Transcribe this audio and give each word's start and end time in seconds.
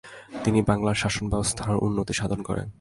তিনি 0.43 0.59
বাংলার 0.69 0.97
শাসনব্যবস্থার 1.03 1.83
উন্নতি 1.85 2.13
সাধন 2.19 2.39
করেন। 2.49 2.67